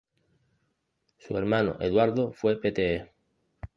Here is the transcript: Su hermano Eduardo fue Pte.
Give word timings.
Su 1.19 1.37
hermano 1.37 1.77
Eduardo 1.79 2.33
fue 2.33 2.59
Pte. 2.59 3.11